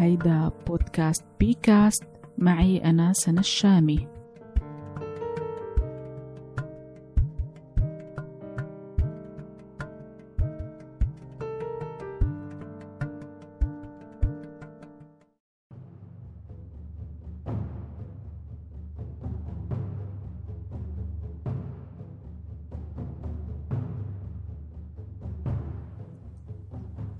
[0.00, 2.04] هيدا بودكاست بيكاست.
[2.38, 4.08] معي أنا سنة الشامي.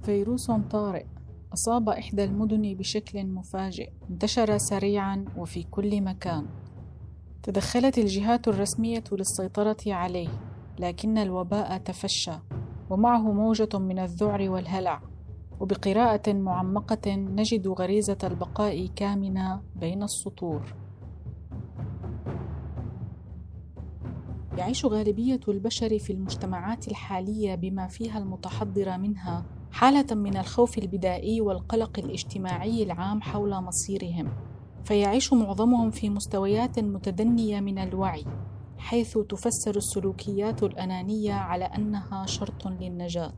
[0.02, 1.04] فيروس طارئ.
[1.54, 6.46] أصاب إحدى المدن بشكل مفاجئ انتشر سريعا وفي كل مكان.
[7.42, 10.28] تدخلت الجهات الرسمية للسيطرة عليه
[10.78, 12.32] لكن الوباء تفشى
[12.90, 15.02] ومعه موجة من الذعر والهلع.
[15.60, 20.74] وبقراءة معمقة نجد غريزة البقاء كامنة بين السطور.
[24.59, 31.99] يعيش غالبية البشر في المجتمعات الحالية بما فيها المتحضر منها حالة من الخوف البدائي والقلق
[31.99, 34.29] الاجتماعي العام حول مصيرهم
[34.85, 38.24] فيعيش معظمهم في مستويات متدنية من الوعي
[38.80, 43.35] حيث تفسر السلوكيات الأنانية على أنها شرط للنجاة.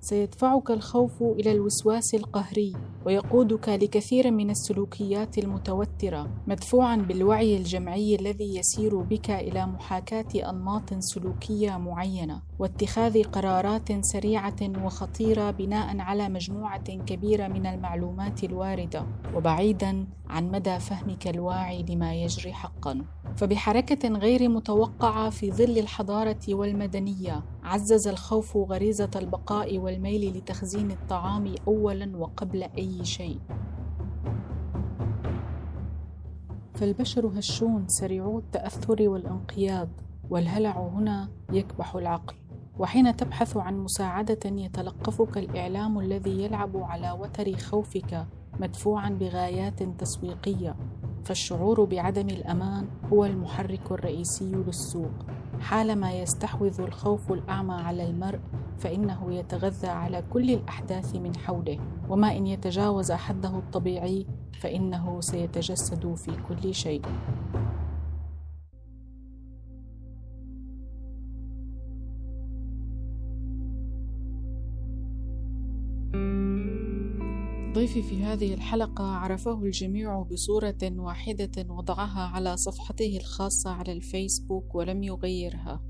[0.00, 2.72] سيدفعك الخوف إلى الوسواس القهري.
[3.08, 11.76] ويقودك لكثير من السلوكيات المتوترة مدفوعا بالوعي الجمعي الذي يسير بك إلى محاكاة أنماط سلوكية
[11.76, 20.78] معينة واتخاذ قرارات سريعة وخطيرة بناء على مجموعة كبيرة من المعلومات الواردة وبعيدا عن مدى
[20.78, 23.04] فهمك الواعي لما يجري حقا.
[23.36, 32.16] فبحركة غير متوقعة في ظل الحضارة والمدنية عزز الخوف غريزة البقاء والميل لتخزين الطعام اولا
[32.16, 33.38] وقبل أي شيء.
[36.74, 39.88] فالبشر هشون سريعو التأثر والانقياد
[40.30, 42.34] والهلع هنا يكبح العقل.
[42.78, 48.26] وحين تبحث عن مساعدة يتلقفك الإعلام الذي يلعب على وتر خوفك
[48.60, 50.76] مدفوعا بغايات تسويقية.
[51.24, 55.37] فالشعور بعدم الأمان هو المحرك الرئيسي للسوق.
[55.60, 58.38] حالما يستحوذ الخوف الأعمى على المرء
[58.78, 61.78] فإنه يتغذى على كل الأحداث من حوله.
[62.08, 64.26] وما إن يتجاوز حده الطبيعي
[64.60, 67.02] فإنه سيتجسد في كل شيء.
[77.72, 85.02] ضيفي في هذه الحلقة عرفه الجميع بصورة واحدة وضعها على صفحته الخاصة على الفيسبوك ولم
[85.02, 85.82] يغيرها.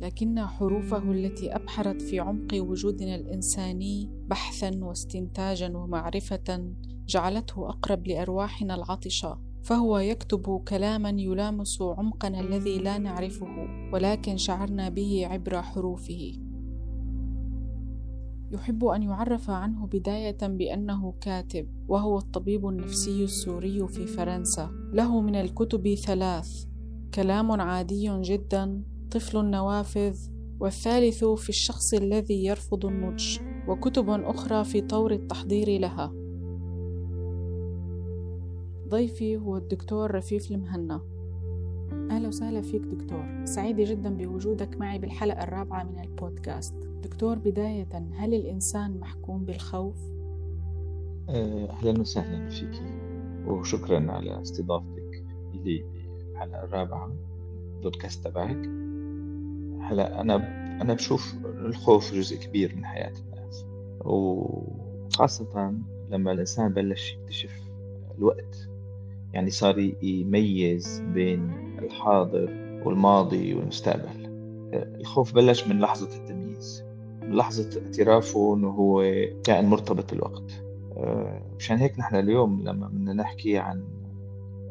[0.00, 6.74] لكن حروفه التي أبحرت في عمق وجودنا الإنساني بحثا واستنتاجا ومعرفة
[7.06, 9.38] جعلته أقرب لأرواحنا العطشة.
[9.62, 16.43] فهو يكتب كلاما يلامس عمقنا الذي لا نعرفه ولكن شعرنا به عبر حروفه.
[18.54, 24.70] يحب أن يعرف عنه بداية بأنه كاتب وهو الطبيب النفسي السوري في فرنسا.
[24.92, 26.64] له من الكتب ثلاث
[27.14, 30.18] كلام عادي جدا طفل النوافذ
[30.60, 33.38] والثالث في الشخص الذي يرفض النضج
[33.68, 36.12] وكتب أخرى في طور التحضير لها.
[38.88, 41.00] ضيفي هو الدكتور رفيف المهنا.
[42.10, 43.44] أهلا وسهلا فيك دكتور.
[43.44, 46.83] سعيدة جدا بوجودك معي بالحلقة الرابعة من البودكاست.
[47.04, 49.96] دكتور بداية هل الإنسان محكوم بالخوف؟
[51.28, 52.82] آه، أهلا وسهلا فيك
[53.46, 55.24] وشكرا على استضافتك
[55.64, 57.12] لي بالحلقة الرابعة
[57.76, 58.66] البودكاست تبعك.
[59.80, 60.34] هلا أنا
[60.82, 63.64] أنا بشوف الخوف جزء كبير من حياة الناس
[64.00, 65.74] وخاصة
[66.10, 67.62] لما الإنسان بلش يكتشف
[68.18, 68.68] الوقت.
[69.32, 72.50] يعني صار يميز بين الحاضر
[72.84, 74.24] والماضي والمستقبل.
[74.72, 76.93] الخوف بلش من لحظة التمييز.
[77.28, 79.02] لحظة اعترافه أنه هو
[79.44, 80.62] كائن مرتبط بالوقت.
[81.58, 83.84] مشان هيك نحن اليوم لما بدنا نحكي عن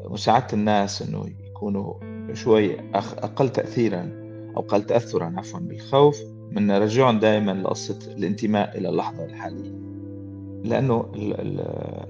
[0.05, 1.94] مساعدة الناس أنه يكونوا
[2.33, 4.11] شوي أقل تأثيرا
[4.57, 6.21] أو أقل تأثرا عفوا بالخوف
[6.51, 9.71] من نرجعهم دائما لقصة الانتماء إلى اللحظة الحالية.
[10.63, 11.06] لأنه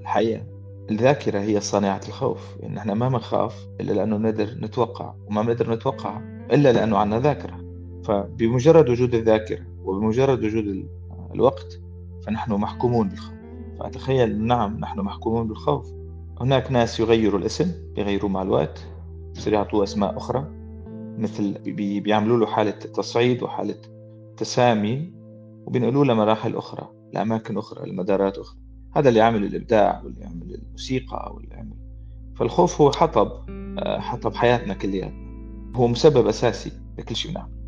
[0.00, 0.42] الحقيقة
[0.90, 2.56] الذاكرة هي صانعة الخوف.
[2.60, 6.20] يعني نحن ما بنخاف إلا لأنه نقدر نتوقع وما بنقدر نتوقع
[6.52, 7.64] إلا لأنه عندنا ذاكرة.
[8.04, 10.88] فبمجرد وجود الذاكرة وبمجرد وجود
[11.34, 11.80] الوقت
[12.26, 13.34] فنحن محكومون بالخوف.
[13.78, 15.92] فأتخيل نعم نحن محكومون بالخوف.
[16.40, 18.86] هناك ناس يغيروا الاسم بيغيروه مع الوقت
[19.34, 20.50] بصير يعطوه أسماء أخرى
[21.18, 23.76] مثل بي بيعملوا له حالة تصعيد وحالة
[24.36, 25.12] تسامي
[25.66, 28.58] وبينقلوه لمراحل أخرى لأماكن أخرى لمدارات أخرى.
[28.96, 31.76] هذا اللي يعمل الإبداع واللي يعمل الموسيقى واللي يعمل.
[32.36, 33.30] فالخوف هو حطب
[33.80, 35.24] حطب حياتنا كلياتنا.
[35.74, 37.63] هو مسبب أساسي لكل شيء بنعمله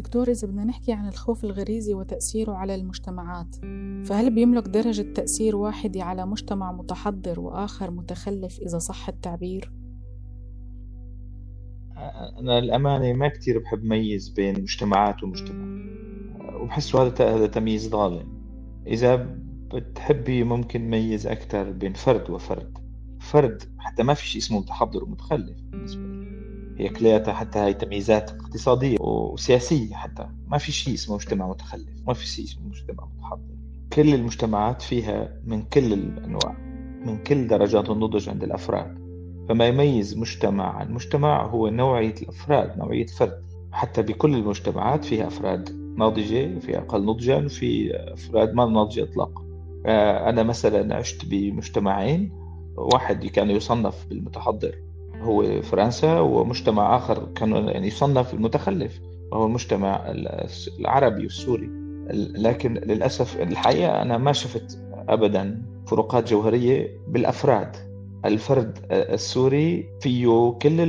[0.00, 3.56] دكتور إذا بدنا نحكي عن الخوف الغريزي وتأثيره على المجتمعات
[4.04, 9.72] فهل بيملك درجة تأثير واحدة على مجتمع متحضر وآخر متخلف إذا صح التعبير؟
[12.38, 15.80] أنا الأمانة ما كتير بحب ميز بين مجتمعات ومجتمع
[16.60, 18.28] وبحس هذا هذا تمييز ظالم
[18.86, 19.36] إذا
[19.74, 22.78] بتحبي ممكن ميز أكثر بين فرد وفرد.
[23.20, 26.19] فرد حتى ما في شيء اسمه متحضر ومتخلف بالنسبة لي
[26.80, 30.28] هي كلياتها حتى هاي تمييزات اقتصادية وسياسية حتى.
[30.46, 33.54] ما في شيء اسمه مجتمع متخلف ما في شيء اسمه مجتمع متحضر.
[33.92, 36.56] كل المجتمعات فيها من كل الأنواع
[37.06, 39.00] من كل درجات النضج عند الأفراد.
[39.48, 45.70] فما يميز مجتمع عن مجتمع هو نوعية الأفراد نوعية فرد حتى بكل المجتمعات فيها أفراد
[45.96, 49.44] ناضجة في أقل نضجا وفي أفراد ما ناضجة إطلاقا.
[49.86, 52.32] آه، أنا مثلا عشت بمجتمعين
[52.76, 54.89] واحد كان يصنف بالمتحضر.
[55.20, 59.00] هو فرنسا ومجتمع آخر كان يعني يصنف المتخلف
[59.32, 60.04] وهو المجتمع
[60.78, 61.70] العربي والسوري.
[62.34, 64.78] لكن للأسف الحقيقة أنا ما شفت
[65.08, 67.76] أبدا فروقات جوهرية بالأفراد.
[68.24, 70.80] الفرد السوري فيه كل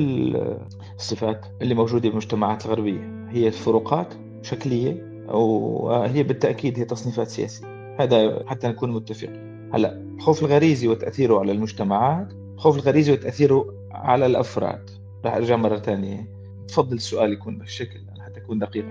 [0.95, 3.27] الصفات اللي موجودة بالمجتمعات الغربية.
[3.29, 7.95] هي فروقات شكلية وهي بالتأكيد هي تصنيفات سياسية.
[7.99, 9.69] هذا حتى نكون متفقين.
[9.73, 14.89] هلأ الخوف الغريزي وتأثيره على المجتمعات الخوف الغريزي وتأثيره على الأفراد.
[15.25, 16.29] راح أرجع مرة ثانية.
[16.67, 18.85] تفضل السؤال يكون بهالشكل حتى أكون دقيق.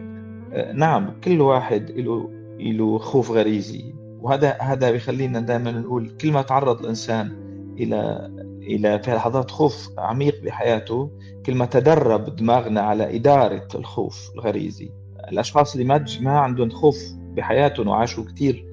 [0.53, 3.95] أه، نعم كل واحد له له خوف غريزي.
[4.21, 7.33] وهذا هذا بيخلينا دائما نقول كل ما تعرض الإنسان
[7.79, 8.31] إلى
[8.63, 11.11] إلى في لحظات خوف عميق بحياته
[11.47, 14.91] كل ما تدرب دماغنا على إدارة الخوف الغريزي.
[15.33, 18.67] الأشخاص اللي ما ما عندهم خوف بحياتهم وعاشوا كثير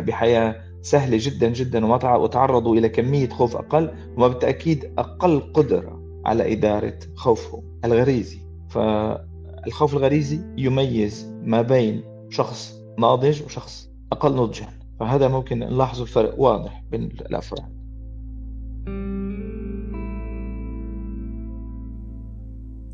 [0.00, 1.86] بحياة سهلة جدا جدا
[2.16, 8.38] وتعرضوا إلى كمية خوف أقل وما بالتأكيد أقل قدرة على إدارة خوفهم الغريزي.
[8.68, 14.68] فالخوف الغريزي يميز ما بين شخص ناضج وشخص أقل نضجا.
[15.00, 17.72] فهذا ممكن نلاحظ الفرق واضح بين الأفراد.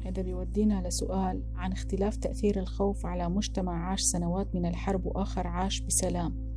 [0.07, 5.81] هذا بيودينا لسؤال عن اختلاف تأثير الخوف على مجتمع عاش سنوات من الحرب وآخر عاش
[5.81, 6.48] بسلام.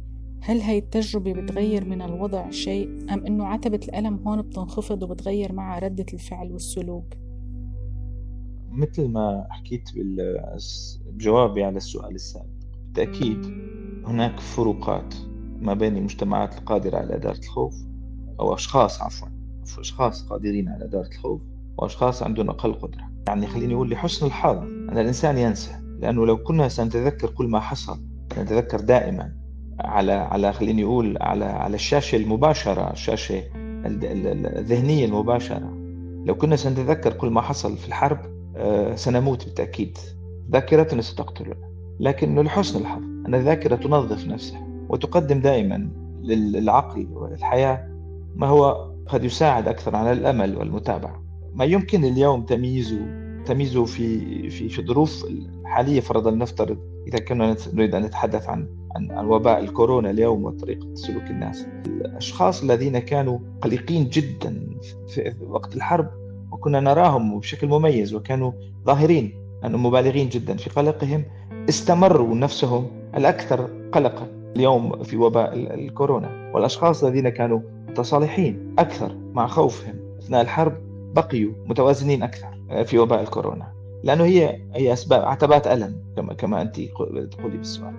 [0.43, 5.79] هل هاي التجربة بتغير من الوضع شيء أم إنه عتبة الألم هون بتنخفض وبتغير معها
[5.79, 7.13] ردة الفعل والسلوك؟
[8.71, 9.89] مثل ما حكيت
[11.05, 12.45] بجوابي على السؤال السابق
[12.85, 13.45] بالتأكيد
[14.05, 15.15] هناك فروقات
[15.59, 17.75] ما بين المجتمعات القادرة على إدارة الخوف
[18.39, 19.27] أو أشخاص عفوا
[19.79, 21.41] أشخاص قادرين على إدارة الخوف
[21.77, 26.67] وأشخاص عندهم أقل قدرة يعني خليني أقول لحسن الحظ أن الإنسان ينسى لأنه لو كنا
[26.67, 27.99] سنتذكر كل ما حصل
[28.37, 29.40] نتذكر دائما
[29.85, 33.43] على على خليني أقول على على الشاشة المباشرة الشاشة
[33.85, 35.77] الذهنية المباشرة.
[36.25, 38.19] لو كنا سنتذكر كل ما حصل في الحرب
[38.55, 39.97] آه، سنموت بالتأكيد.
[40.51, 41.55] ذاكرتنا ستقتلنا
[41.99, 45.89] لكن لحسن الحظ أن الذاكرة تنظف نفسها وتقدم دائما
[46.23, 47.87] للعقل وللحياة
[48.35, 51.23] ما هو قد يساعد أكثر على الأمل والمتابعة.
[51.53, 57.95] ما يمكن اليوم تمييزه تمييزه في في في الظروف الحاليه فرضا نفترض إذا كنا نريد
[57.95, 61.67] أن نتحدث عن عن وباء الكورونا اليوم وطريقة سلوك الناس.
[61.85, 64.67] الأشخاص الذين كانوا قلقين جدا
[65.07, 66.09] في وقت الحرب
[66.51, 68.51] وكنا نراهم بشكل مميز وكانوا
[68.85, 69.33] ظاهرين
[69.65, 71.25] أنهم مبالغين جدا في قلقهم
[71.69, 76.51] استمروا نفسهم الأكثر قلقا اليوم في وباء الكورونا.
[76.53, 80.73] والأشخاص الذين كانوا متصالحين أكثر مع خوفهم أثناء الحرب
[81.15, 83.67] بقيوا متوازنين أكثر آه، في وباء الكورونا.
[84.03, 86.81] لأنه هي هي اسباب عتبات ألم كما كما أنت
[87.31, 87.93] تقولي بالسؤال.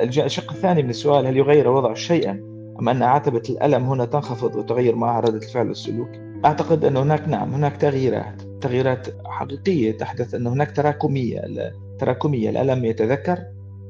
[0.00, 2.40] الشق الثاني من السؤال هل يغير الوضع شيئا
[2.80, 6.08] أم أن عتبه الألم هنا تنخفض وتغير معها رده الفعل والسلوك؟
[6.44, 11.42] أعتقد أن هناك نعم هناك تغييرات تغييرات حقيقية تحدث أن هناك تراكمية
[11.98, 13.38] تراكمية الألم يتذكر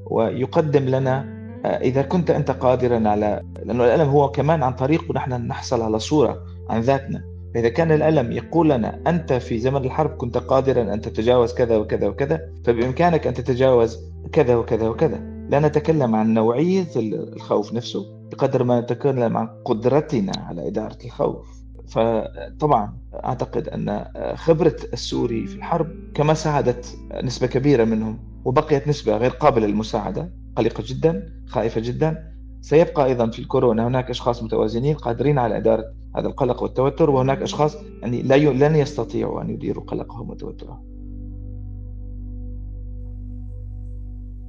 [0.06, 1.34] ويقدم لنا
[1.64, 5.98] آه، إذا كنت أنت قادرا على لأنه الألم هو كمان عن طريقه نحن نحصل على
[5.98, 7.24] صوره عن ذاتنا.
[7.54, 12.08] فإذا كان الألم يقول لنا أنت في زمن الحرب كنت قادرا أن تتجاوز كذا وكذا
[12.08, 13.98] وكذا فبإمكانك أن تتجاوز
[14.32, 15.33] كذا وكذا وكذا.
[15.48, 22.96] لا نتكلم عن نوعية الخوف نفسه بقدر ما نتكلم عن قدرتنا على إدارة الخوف فطبعا
[23.14, 24.04] أعتقد أن
[24.36, 30.84] خبرة السوري في الحرب كما ساعدت نسبة كبيرة منهم وبقيت نسبة غير قابلة للمساعدة قلقة
[30.86, 35.84] جدا خائفة جدا سيبقى أيضا في الكورونا هناك أشخاص متوازنين قادرين على إدارة
[36.16, 38.36] هذا القلق والتوتر وهناك أشخاص يعني لا.
[38.36, 40.93] لن يستطيعوا أن يديروا قلقهم وتوترهم.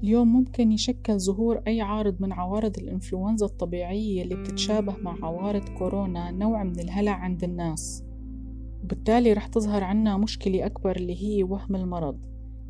[0.06, 6.32] اليوم ممكن يشكل ظهور أي عارض من عوارض الإنفلونزا الطبيعية اللي بتتشابه مع عوارض كورونا
[6.32, 8.04] نوع من الهلع عند الناس
[8.84, 12.20] وبالتالي رح تظهر عنا مشكلة أكبر اللي هي وهم المرض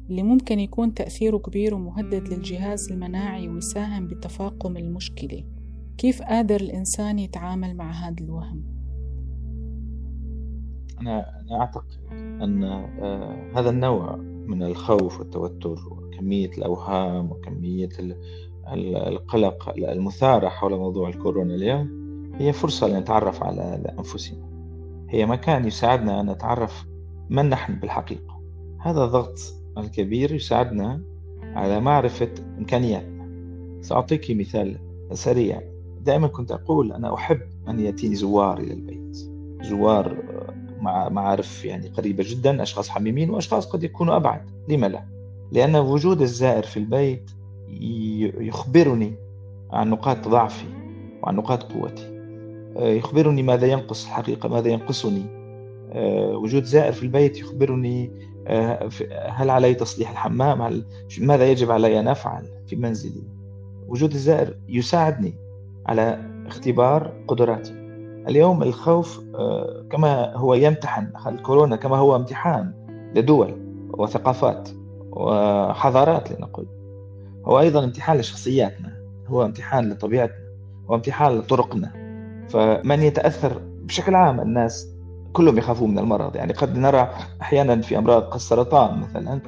[0.10, 5.44] اللي ممكن يكون تأثيره كبير ومهدد للجهاز المناعي ويساهم بتفاقم المشكلة
[5.98, 8.64] كيف قادر الإنسان يتعامل مع هذا الوهم؟
[11.02, 17.90] أنا أعتقد أن آه، هذا النوع من الخوف والتوتر وكمية الأوهام وكمية
[18.74, 24.50] القلق المثارة حول موضوع الكورونا اليوم هي فرصة لنتعرف على أنفسنا.
[25.10, 26.86] هي مكان يساعدنا أن نتعرف
[27.30, 28.42] من نحن بالحقيقة.
[28.80, 29.40] هذا الضغط
[29.78, 31.02] الكبير يساعدنا
[31.44, 33.16] على معرفة إمكانياتنا.
[33.82, 34.80] سأعطيك مثال
[35.14, 35.62] سريع.
[36.02, 39.18] دائما كنت أقول أنا أحب أن يأتيني زوار إلى البيت.
[39.62, 40.12] زوار
[40.86, 44.42] مع معارف يعني قريبة جدا أشخاص حميمين وأشخاص قد يكونوا أبعد.
[44.70, 45.04] لما لا؟
[45.52, 47.32] لأن وجود الزائر في البيت
[48.40, 49.16] يخبرني
[49.72, 50.66] عن نقاط ضعفي
[51.24, 52.16] وعن نقاط قوتي.
[52.76, 55.26] يخبرني ماذا ينقص الحقيقة ماذا ينقصني.
[56.36, 58.12] وجود زائر في البيت يخبرني
[59.28, 60.86] هل علي تصليح الحمام؟ هل
[61.20, 63.24] ماذا يجب علي أن أفعل في منزلي؟
[63.88, 65.34] وجود الزائر يساعدني
[65.86, 67.85] على اختبار قدراتي.
[68.28, 69.22] اليوم الخوف
[69.92, 72.74] كما هو يمتحن الكورونا كما هو امتحان
[73.16, 73.58] لدول
[73.90, 74.70] وثقافات
[75.12, 76.66] وحضارات لنقل
[77.46, 78.94] هو أيضا امتحان لشخصياتنا
[79.28, 80.46] هو امتحان لطبيعتنا
[80.90, 81.92] هو امتحان لطرقنا.
[82.50, 84.88] فمن يتأثر بشكل عام الناس
[85.34, 86.36] كلهم يخافون من المرض.
[86.36, 87.10] يعني قد نرى
[87.42, 89.42] أحيانا في أمراض كالسرطان مثلا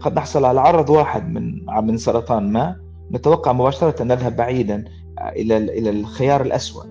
[0.00, 2.76] قد نحصل على عرض واحد من من سرطان ما
[3.12, 4.84] نتوقع مباشرة أن نذهب بعيدا
[5.18, 6.89] إلى إلى الخيار الأسوأ.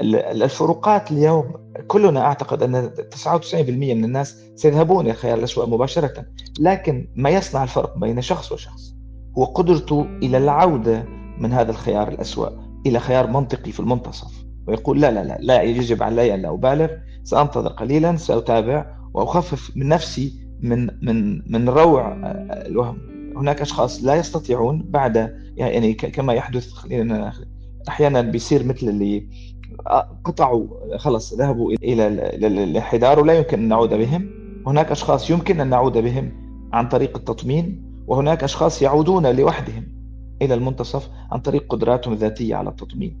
[0.00, 1.52] الفروقات اليوم
[1.86, 3.54] كلنا أعتقد أن 99%
[3.94, 6.24] من الناس سيذهبون إلى الخيار الأسوأ مباشرة.
[6.60, 8.94] لكن ما يصنع الفرق بين شخص وشخص.
[9.38, 11.04] هو قدرته إلى العودة
[11.38, 12.48] من هذا الخيار الأسوأ
[12.86, 14.44] إلى خيار منطقي في المنتصف.
[14.66, 16.88] ويقول لا لا لا لا يجب علي أن لا أبالغ.
[17.24, 22.16] سأنتظر قليلا سأتابع وأخفف من نفسي من من من روع
[22.66, 22.98] الوهم.
[23.36, 27.32] هناك أشخاص لا يستطيعون بعد يعني كما يحدث خلينا
[27.88, 29.28] أحيانا بيصير مثل اللي
[30.24, 30.66] قطعوا
[30.96, 32.06] خلص ذهبوا إلى
[32.46, 34.30] الانحدار ولا يمكن أن نعود بهم.
[34.66, 36.32] هناك أشخاص يمكن أن نعود بهم
[36.72, 39.86] عن طريق التطمين وهناك أشخاص يعودون لوحدهم
[40.42, 43.16] إلى المنتصف عن طريق قدراتهم الذاتية على التطمين.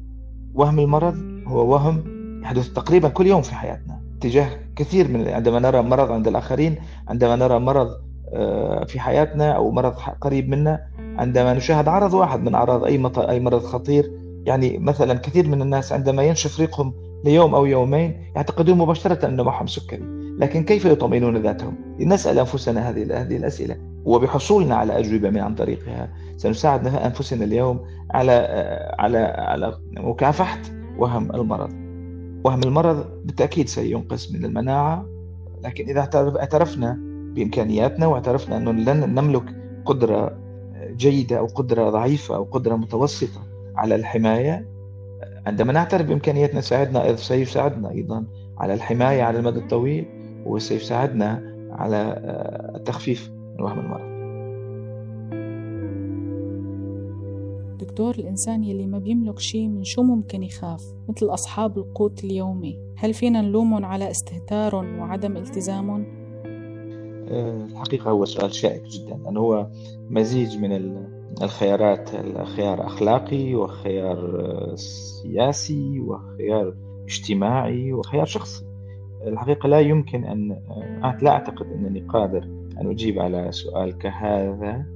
[0.54, 1.14] وهم المرض
[1.46, 2.04] هو وهم
[2.42, 6.76] يحدث تقريبا كل يوم في حياتنا تجاه كثير من عندما نرى مرض عند الآخرين
[7.08, 7.88] عندما نرى مرض
[8.32, 13.40] آه، في حياتنا أو مرض قريب منا عندما نشاهد عرض واحد من أعراض أي أي
[13.40, 14.12] مرض خطير
[14.48, 19.66] يعني مثلا كثير من الناس عندما ينشف ريقهم ليوم أو يومين يعتقدون مباشرة أنه معهم
[19.66, 20.02] سكري.
[20.38, 23.76] لكن كيف يطمئنون ذاتهم؟ لنسأل أنفسنا هذه هذه الأسئلة.
[24.04, 28.32] وبحصولنا على أجوبة من عن طريقها سنساعد أنفسنا اليوم على
[28.98, 30.60] على على مكافحة
[30.98, 31.70] وهم المرض.
[32.44, 35.06] وهم المرض بالتأكيد سينقص من المناعة.
[35.64, 36.00] لكن إذا
[36.38, 36.98] اعترفنا
[37.34, 39.44] بإمكانياتنا واعترفنا أنه لن نملك
[39.84, 40.38] قدرة
[40.96, 43.47] جيدة أو قدرة ضعيفة أو قدرة متوسطة
[43.78, 44.68] على الحماية.
[45.46, 48.24] عندما نعترف بإمكانياتنا ساعدنا سيساعدنا أيضا
[48.58, 50.06] على الحماية على المدى الطويل
[50.46, 54.08] وسيساعدنا على آه، التخفيف من وهم المرض.
[57.78, 62.78] دكتور الإنسان يلي ما بيملك شيء من شو ممكن يخاف؟ مثل أصحاب القوت اليومي.
[62.96, 66.06] هل فينا نلومهم على استهتارهم وعدم التزامهم؟
[67.30, 69.66] آه، الحقيقة هو سؤال شائك جدا لأنه هو
[70.10, 70.72] مزيج من
[71.42, 78.64] الخيارات الخيار أخلاقي وخيار آه، سياسي وخيار اجتماعي وخيار شخصي.
[79.26, 82.42] الحقيقة لا يمكن أن آه، لا أعتقد أنني قادر
[82.80, 84.86] أن أجيب على سؤال كهذا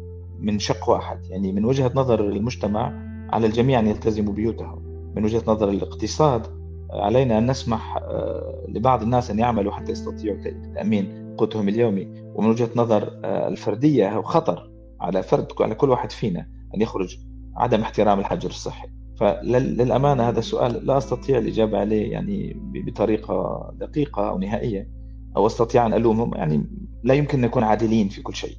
[0.40, 1.26] من شق واحد.
[1.30, 2.92] يعني من وجهة نظر المجتمع
[3.32, 4.82] على الجميع أن يلتزموا بيوتهم.
[5.16, 6.46] من وجهة نظر الاقتصاد
[6.90, 10.38] علينا أن نسمح آه، لبعض الناس أن يعملوا حتى يستطيعوا.
[10.74, 12.08] تأمين قوتهم اليومي.
[12.34, 14.71] ومن وجهة نظر الفردية هو خطر.
[15.02, 17.18] على فرد على كل واحد فينا أن يخرج
[17.56, 18.88] عدم احترام الحجر الصحي.
[19.16, 22.56] فللأمانة هذا السؤال لا أستطيع الإجابة عليه يعني
[22.86, 24.88] بطريقة دقيقة أو نهائية.
[25.36, 26.34] أو أستطيع أن ألومهم.
[26.34, 26.66] يعني
[27.04, 28.56] لا يمكن أن نكون عادلين في كل شيء.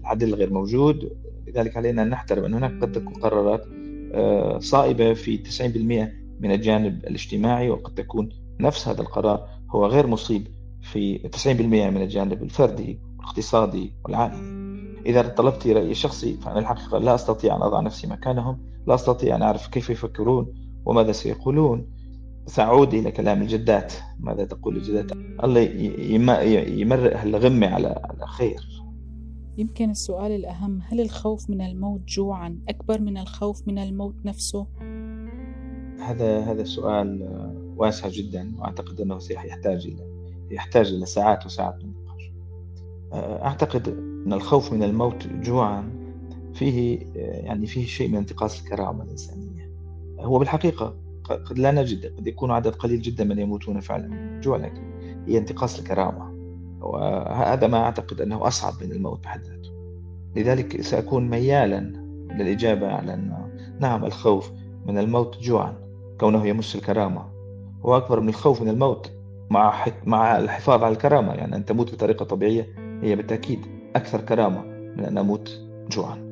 [0.00, 1.10] العدل غير موجود.
[1.46, 3.64] لذلك علينا أن نحترم أن هناك قد تكون قرارات
[4.14, 8.28] آه، صائبة في 90% من الجانب الاجتماعي وقد تكون
[8.60, 10.48] نفس هذا القرار هو غير مصيب
[10.82, 14.67] في 90% من الجانب الفردي والاقتصادي والعائلي.
[15.06, 19.42] إذا طلبت رأيي الشخصي فأنا الحقيقة لا أستطيع أن أضع نفسي مكانهم لا أستطيع أن
[19.42, 21.86] أعرف كيف يفكرون وماذا سيقولون.
[22.46, 23.92] سأعود إلى كلام الجدات.
[24.20, 25.12] ماذا تقول الجدات؟
[25.44, 25.60] الله
[26.80, 28.82] يمرق الغمة على على خير.
[29.58, 34.66] يمكن السؤال الأهم هل الخوف من الموت جوعا أكبر من الخوف من الموت نفسه؟
[36.00, 37.28] هذا هذا سؤال
[37.76, 40.18] واسع جدا وأعتقد أنه سيحتاج إلى
[40.50, 42.32] يحتاج إلى ساعات وساعات من النقاش
[43.42, 43.88] أعتقد
[44.28, 45.90] أن الخوف من الموت جوعا
[46.54, 49.70] فيه يعني فيه شيء من انتقاص الكرامة الإنسانية.
[50.20, 50.94] هو بالحقيقة
[51.24, 54.40] قد لا نجد قد يكون عدد قليل جدا من يموتون فعلا.
[54.40, 54.82] جوع لكن
[55.26, 56.34] هي انتقاص الكرامة.
[56.80, 59.70] وهذا ما أعتقد أنه أصعب من الموت بحد ذاته.
[60.36, 61.80] لذلك سأكون ميالا
[62.30, 63.32] للإجابة على أن
[63.80, 64.50] نعم الخوف
[64.86, 65.74] من الموت جوعا
[66.20, 67.24] كونه يمس الكرامة.
[67.82, 69.10] هو أكبر من الخوف من الموت
[69.50, 71.32] مع مع الحفاظ على الكرامة.
[71.32, 72.66] يعني أن تموت بطريقة طبيعية
[73.02, 74.62] هي بالتأكيد أكثر كرامة
[74.96, 76.28] من أن أموت جوعا.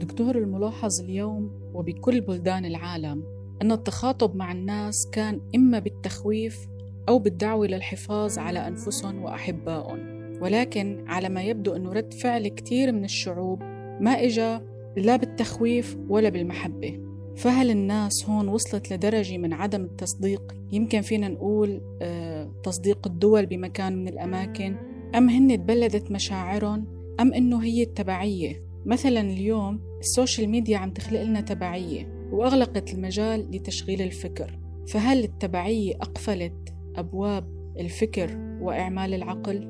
[0.00, 3.22] دكتور الملاحظ اليوم وبكل بلدان العالم
[3.62, 6.66] أن التخاطب مع الناس كان إما بالتخويف
[7.08, 9.98] أو بالدعوة للحفاظ على أنفسهم وأحبائهم.
[10.42, 13.62] ولكن على ما يبدو أنه رد فعل كتير من الشعوب
[14.00, 14.62] ما إجا
[14.96, 17.09] لا بالتخويف ولا بالمحبة.
[17.40, 20.42] فهل الناس هون وصلت لدرجة من عدم التصديق؟
[20.72, 24.76] يمكن فينا نقول آه، تصديق الدول بمكان من الأماكن.
[25.14, 26.86] أم هن تبلدت مشاعرهم؟
[27.20, 33.50] أم إنه هي التبعية؟ مثلا اليوم ال social media عم تخلق لنا تبعية وأغلقت المجال
[33.50, 34.58] لتشغيل الفكر.
[34.88, 39.68] فهل التبعية أقفلت أبواب الفكر وإعمال العقل؟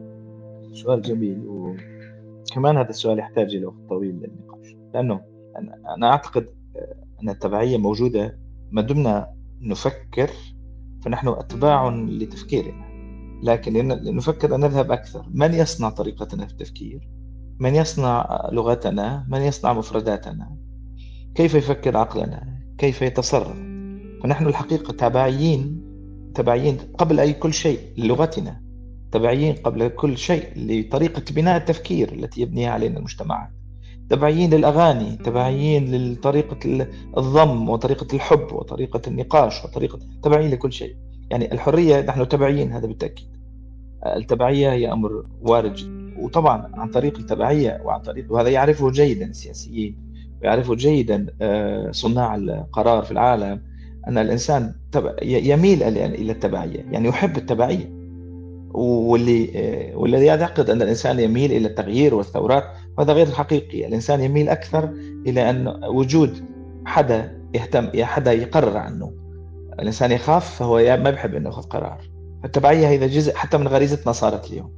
[0.72, 5.20] سؤال جميل وكمان هذا السؤال يحتاج إلى وقت طويل للنقاش لأنه
[5.96, 6.59] أنا أعتقد
[7.22, 8.38] أن التبعية موجودة
[8.70, 10.30] ما دمنا نفكر
[11.04, 12.90] فنحن أتباع لتفكيرنا.
[13.42, 15.26] لكن نفكر أن نذهب أكثر.
[15.30, 17.08] من يصنع طريقتنا في التفكير؟
[17.58, 20.56] من يصنع لغتنا؟ من يصنع مفرداتنا؟
[21.34, 23.56] كيف يفكر عقلنا؟ كيف يتصرف؟
[24.24, 25.82] ونحن الحقيقة تبعيين
[26.34, 28.62] تبعيين قبل أي كل شيء للغتنا.
[29.12, 33.50] تبعيين قبل كل شيء لطريقة بناء التفكير التي يبنيها علينا المجتمعات.
[34.10, 36.86] تبعيين للأغاني تبعيين لطريقة
[37.18, 40.96] الضم وطريقة الحب وطريقة النقاش وطريقة تبعيين لكل شيء.
[41.30, 43.28] يعني الحرية نحن تبعيين هذا بالتأكيد.
[44.06, 46.00] التبعية هي أمر وارد جدا.
[46.18, 49.96] وطبعا عن طريق التبعية وعن طريق وهذا يعرفه جيدا السياسيين
[50.42, 53.62] ويعرفه جيدا آه، صناع القرار في العالم
[54.08, 54.74] أن الإنسان
[55.22, 56.84] يميل إلى التبعية.
[56.90, 58.00] يعني يحب التبعية.
[58.74, 62.64] واللي آه، والذي يعتقد أن الإنسان يميل إلى التغيير والثورات
[62.98, 64.84] وهذا غير حقيقي الإنسان يميل أكثر
[65.26, 66.44] إلى أن وجود
[66.86, 69.12] حدا يهتم حدا يقرر عنه.
[69.80, 72.00] الإنسان يخاف فهو ما بيحب أنه يأخذ قرار.
[72.44, 74.72] التبعية هذا جزء حتى من غريزتنا صارت اليوم.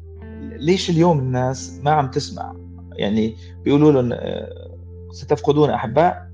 [0.57, 2.55] ليش اليوم الناس ما عم تسمع؟
[2.93, 4.79] يعني بيقولوا لهم آه،
[5.13, 6.29] ستفقدون أحباء؟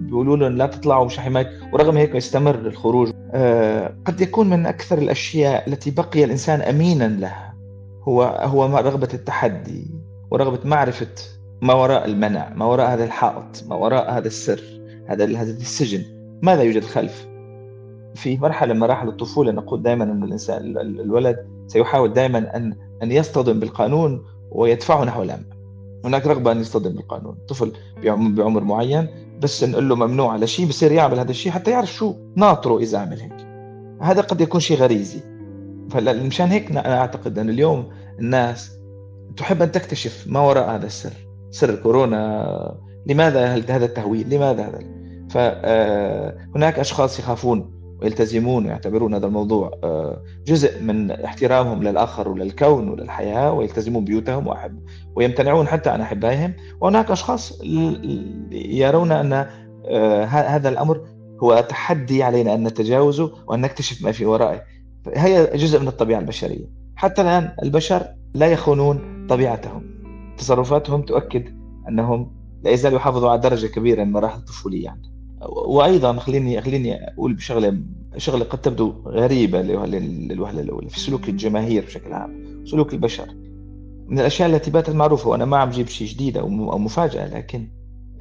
[0.00, 3.10] بيقولوا لهم لا تطلعوا مش حماية ورغم هيك يستمر الخروج.
[3.32, 7.54] آه، قد يكون من أكثر الأشياء التي بقي الإنسان أمينا لها
[8.02, 9.93] هو هو رغبة التحدي.
[10.34, 11.14] ورغبة معرفة
[11.62, 14.60] ما وراء المنع ما وراء هذا الحائط ما وراء هذا السر
[15.06, 16.02] هذا هذا السجن.
[16.42, 17.26] ماذا يوجد خلف؟
[18.14, 23.60] في مرحلة من مراحل الطفولة نقول دائما أن الإنسان الولد سيحاول دائما أن أن يصطدم
[23.60, 25.44] بالقانون ويدفعه نحو الأمام
[26.04, 27.38] هناك رغبة أن يصطدم بالقانون.
[27.48, 27.72] طفل
[28.04, 29.08] بعمر معين
[29.40, 32.98] بس نقول له ممنوع على شيء بصير يعمل هذا الشيء حتى يعرف شو ناطره إذا
[32.98, 33.46] عمل هيك.
[34.00, 35.20] هذا قد يكون شيء غريزي.
[35.90, 38.73] فمشان هيك أنا أعتقد أن اليوم الناس
[39.36, 41.12] تحب أن تكتشف ما وراء هذا السر
[41.50, 42.74] سر كورونا
[43.06, 44.78] لماذا هذا التهويل؟ لماذا هذا؟
[45.30, 54.04] فهناك أشخاص يخافون ويلتزمون ويعتبرون هذا الموضوع آه، جزء من احترامهم للآخر وللكون وللحياة ويلتزمون
[54.04, 54.78] بيوتهم وأحب
[55.16, 56.54] ويمتنعون حتى عن أحبائهم.
[56.80, 57.60] وهناك أشخاص
[58.52, 59.46] يرون أن
[59.88, 61.00] آه، هذا الأمر
[61.42, 64.62] هو تحدي علينا أن نتجاوزه وأن نكتشف ما في ورائه.
[65.14, 66.66] هي جزء من الطبيعة البشرية.
[66.96, 69.82] حتى الآن البشر لا يخونون طبيعتهم.
[70.38, 71.44] تصرفاتهم تؤكد
[71.88, 72.32] أنهم
[72.62, 75.14] لا يزالوا يحافظوا على درجة كبيرة من مراحل الطفولية عندهم
[75.66, 77.78] وأيضا خليني خليني أقول بشغله
[78.16, 83.28] شغلة قد تبدو غريبة للوهلة الأولى في سلوك الجماهير بشكل عام سلوك البشر.
[84.06, 87.70] من الأشياء التي باتت معروفه وأنا ما عم جيب شيء جديد أو مفاجأة لكن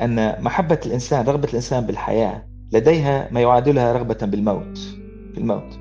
[0.02, 4.78] أن محبة الإنسان رغبة الإنسان بالحياة لديها ما يعادلها رغبة بالموت.
[5.34, 5.80] في الموت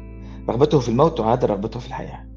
[0.48, 2.31] رغبته في الموت تعادل رغبته في الحياة.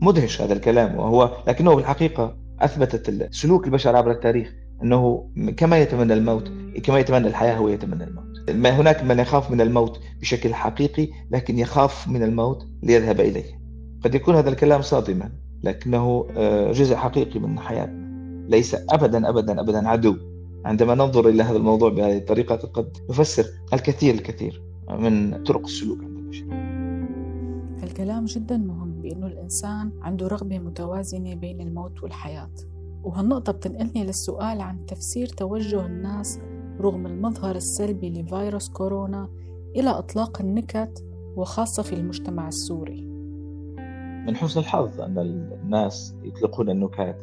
[0.00, 6.50] مدهش هذا الكلام وهو لكنه بالحقيقة أثبتت سلوك البشر عبر التاريخ أنه كما يتمنى الموت
[6.82, 8.50] كما يتمنى الحياة هو يتمنى الموت.
[8.50, 13.60] ما هناك من يخاف من الموت بشكل حقيقي لكن يخاف من الموت ليذهب إليه.
[14.04, 15.32] قد يكون هذا الكلام صادما
[15.62, 18.06] لكنه آه، جزء حقيقي من حياتنا.
[18.48, 20.16] ليس أبدا أبدا أبدا عدو.
[20.64, 24.62] عندما ننظر إلى هذا الموضوع بهذه الطريقة قد نفسر الكثير الكثير
[24.98, 26.46] من طرق السلوك عند البشر.
[27.82, 28.95] الكلام جدا مهم.
[29.06, 32.50] بأنه الإنسان عنده رغبة متوازنة بين الموت والحياة.
[33.04, 36.40] وهالنقطة بتنقلني للسؤال عن تفسير توجه الناس
[36.80, 39.28] رغم المظهر السلبي لفيروس كورونا
[39.76, 41.04] إلى إطلاق النكت
[41.36, 43.04] وخاصة في المجتمع السوري.
[44.26, 45.18] من حسن الحظ أن
[45.62, 47.16] الناس يطلقون النكات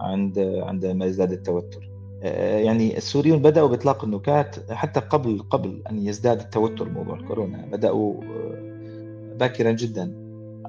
[0.00, 1.90] عند عندما يزداد التوتر.
[2.22, 7.66] آه، يعني السوريون بدأوا بإطلاق النكات حتى قبل قبل أن يزداد التوتر موضوع الكورونا.
[7.66, 10.19] بدأوا آه، باكرا جدا.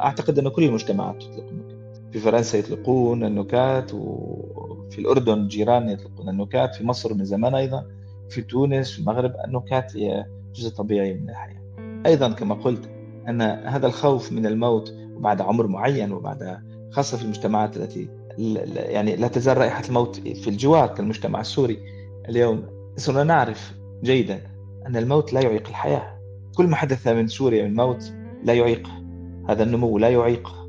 [0.01, 6.75] أعتقد أن كل المجتمعات تطلق النكات في فرنسا يطلقون النكات وفي الأردن جيران يطلقون النكات
[6.75, 7.85] في مصر من زمان أيضا
[8.29, 11.61] في تونس في المغرب النكات هي جزء طبيعي من الحياة.
[12.05, 12.89] أيضا كما قلت
[13.27, 16.59] أن هذا الخوف من الموت وبعد عمر معين وبعد
[16.91, 18.09] خاصة في المجتمعات التي
[18.75, 21.79] يعني لا تزال رائحة الموت في الجوار كالمجتمع السوري
[22.29, 22.63] اليوم.
[22.97, 24.41] صرنا نعرف جيدا
[24.87, 26.21] أن الموت لا يعيق الحياة.
[26.55, 29.00] كل ما حدث من سوريا من موت لا يعيق
[29.49, 30.61] هذا النمو لا يعيق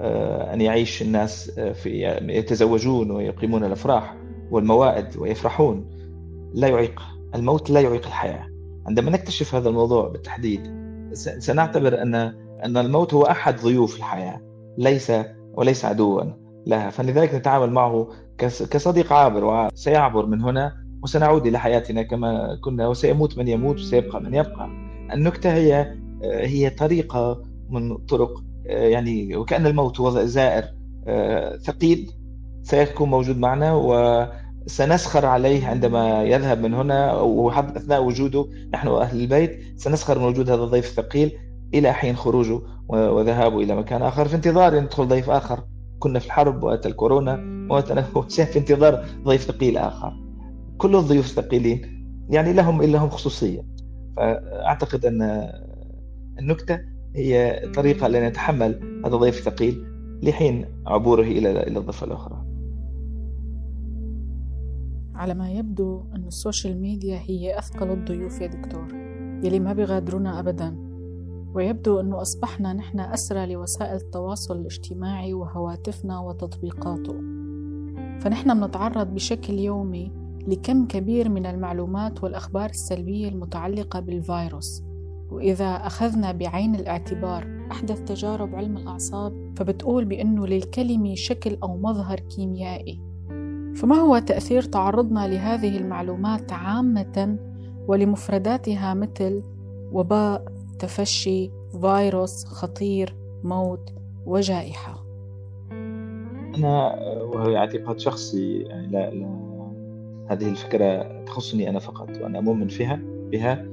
[0.00, 4.16] آه، أن يعيش الناس آه، في يتزوجون ويقيمون الأفراح
[4.50, 5.90] والموائد ويفرحون.
[6.54, 7.02] لا يعيق
[7.34, 8.48] الموت لا يعيق الحياة.
[8.86, 10.60] عندما نكتشف هذا الموضوع بالتحديد
[11.38, 12.14] سنعتبر أن
[12.64, 14.40] أن الموت هو أحد ضيوف الحياة
[14.78, 15.12] ليس
[15.54, 16.22] وليس عدوا
[16.66, 16.90] لها.
[16.90, 18.08] فلذلك نتعامل معه
[18.70, 24.34] كصديق عابر وسيعبر من هنا وسنعود إلى حياتنا كما كنا وسيموت من يموت وسيبقى من
[24.34, 24.68] يبقى.
[25.12, 30.64] النكتة هي هي طريقة من طرق يعني وكأن الموت هو زائر
[31.56, 32.10] ثقيل
[32.62, 39.60] سيكون موجود معنا وسنسخر عليه عندما يذهب من هنا وحتى أثناء وجوده نحن أهل البيت
[39.76, 41.32] سنسخر من وجود هذا الضيف الثقيل
[41.74, 44.28] إلى حين خروجه وذهابه إلى مكان آخر.
[44.28, 45.64] في انتظار يدخل ضيف آخر.
[45.98, 47.36] كنا في الحرب وأتى الكورونا
[48.28, 50.12] في انتظار ضيف ثقيل آخر.
[50.78, 51.82] كل الضيوف الثقيلين
[52.28, 53.66] يعني لهم إلا هم خصوصية.
[54.16, 55.50] فأعتقد أن
[56.38, 56.80] النكتة
[57.16, 59.84] هي طريقة لأن نتحمل هذا الضيف الثقيل
[60.22, 62.44] لحين عبوره إلى إلى الضفة الأخرى.
[65.14, 68.88] على ما يبدو أن ال social media هي أثقل الضيوف يا دكتور.
[69.44, 70.76] يلي ما بيغادرونا أبداً.
[71.54, 77.14] ويبدو أنه أصبحنا نحن أسرى لوسائل التواصل الاجتماعي وهواتفنا وتطبيقاته.
[78.20, 80.12] فنحن بنتعرض بشكل يومي
[80.48, 84.85] لكم كبير من المعلومات والأخبار السلبية المتعلقة بالفيروس.
[85.30, 93.00] وإذا أخذنا بعين الاعتبار أحدث تجارب علم الأعصاب فبتقول بأنه للكلمة شكل أو مظهر كيميائي.
[93.76, 97.38] فما هو تأثير تعرضنا لهذه المعلومات عامة
[97.88, 99.42] ولمفرداتها مثل
[99.92, 100.44] وباء
[100.78, 103.92] تفشي فيروس خطير موت
[104.26, 105.04] وجائحة؟
[106.56, 109.46] أنا وهي اعتقاد شخصي يعني لا, لا
[110.30, 113.66] هذه الفكرة تخصني أنا فقط وأنا مؤمن فيها بها.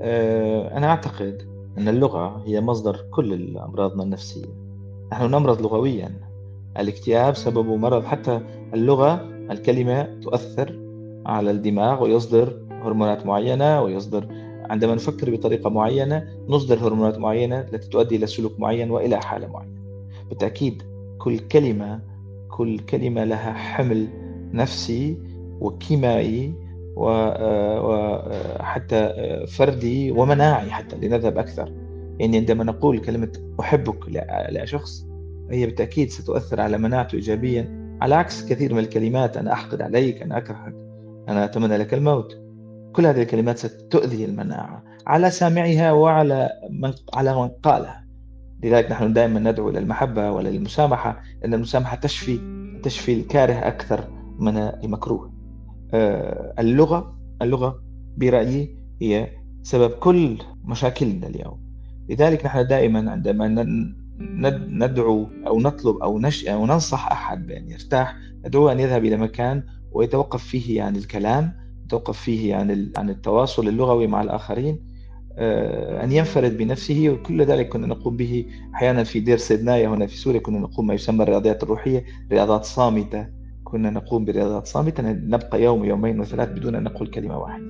[0.00, 1.42] أنا أعتقد
[1.78, 4.46] أن اللغة هي مصدر كل أمراضنا النفسية.
[5.12, 6.20] نحن نمرض لغويا.
[6.78, 8.04] الاكتئاب سببه مرض.
[8.04, 8.40] حتى
[8.74, 10.78] اللغة الكلمة تؤثر
[11.26, 14.26] على الدماغ ويصدر هرمونات معينة ويصدر
[14.70, 19.80] عندما نفكر بطريقة معينة نصدر هرمونات معينة التي تؤدي إلى سلوك معين وإلى حالة معينة.
[20.28, 20.82] بالتأكيد
[21.18, 22.00] كل كلمة
[22.50, 24.08] كل كلمة لها حمل
[24.52, 25.18] نفسي
[25.60, 26.54] وكيميائي
[27.84, 29.12] وحتى
[29.48, 31.72] فردي ومناعي حتى لنذهب أكثر.
[32.18, 33.98] يعني عندما نقول كلمة أحبك
[34.50, 35.06] لشخص
[35.50, 40.38] هي بالتأكيد ستؤثر على مناعته إيجابيا على عكس كثير من الكلمات أنا أحقد عليك أنا
[40.38, 40.74] أكرهك
[41.28, 42.38] أنا أتمنى لك الموت.
[42.92, 48.04] كل هذه الكلمات ستؤذي المناعة على سامعها وعلى من على من قالها.
[48.62, 52.38] لذلك نحن دائما ندعو إلى المحبة وللمسامحة لأن المسامحة تشفي
[52.82, 54.04] تشفي الكاره أكثر
[54.38, 55.26] من المكروه.
[55.26, 55.33] آه،
[56.58, 57.82] اللغة اللغة
[58.16, 59.28] برأيي هي
[59.62, 61.60] سبب كل مشاكلنا اليوم.
[62.08, 63.48] لذلك نحن دائما عندما
[64.68, 66.46] ندعو أو نطلب أو, نش...
[66.46, 68.16] أو ننصح أحد بأن يرتاح
[68.46, 71.52] ندعوه أن يذهب إلى مكان ويتوقف فيه عن الكلام
[71.88, 74.94] توقف فيه عن عن التواصل اللغوي مع الآخرين
[75.36, 77.10] آه، أن ينفرد بنفسه.
[77.10, 80.94] وكل ذلك كنا نقوم به أحيانا في دير سيدنايا هنا في سوريا كنا نقوم ما
[80.94, 83.26] يسمى الرياضيات الروحية رياضات صامتة.
[83.74, 87.64] كنا نقوم برياضات صامتة نبقى يوم يومين وثلاث بدون أن نقول كلمة واحدة.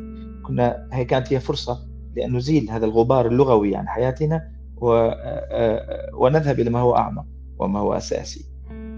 [0.47, 1.79] كنا هي كانت هي فرصة
[2.17, 4.93] لأن نزيل هذا الغبار اللغوي عن حياتنا و...
[4.93, 7.25] آه، آه، ونذهب إلى ما هو أعمق
[7.59, 8.45] وما هو أساسي.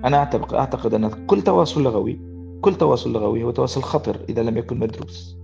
[0.05, 2.21] أنا أعتقد, أعتقد أن كل تواصل لغوي
[2.61, 5.37] كل تواصل لغوي هو تواصل خطر إذا لم يكن مدروس.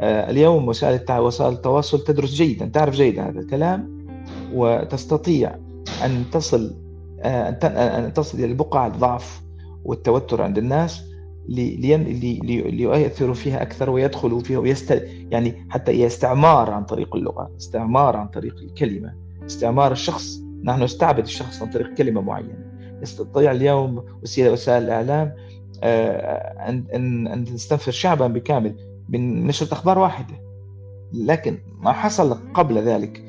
[0.00, 4.06] آه، اليوم وسائل وسائل التواصل تدرس جيدا تعرف جيدا هذا الكلام
[4.54, 5.56] وتستطيع
[6.04, 6.74] أن تصل
[7.24, 9.42] أن تصل إلى بقع الضعف
[9.84, 11.09] والتوتر عند الناس.
[11.50, 18.56] ليؤثروا فيها أكثر ويدخلوا فيها ويست يعني حتى استعمار عن طريق اللغة استعمار عن طريق
[18.62, 19.14] الكلمة
[19.46, 20.40] استعمار الشخص.
[20.64, 22.70] نحن نستعبد الشخص عن طريق كلمة معينة.
[23.02, 25.32] يستطيع اليوم وسيلة وسائل الإعلام
[25.82, 28.74] آه، أن أن أن تستنفر شعبا بكامل
[29.08, 30.34] من نشرة أخبار واحدة.
[31.12, 33.24] لكن ما حصل قبل ذلك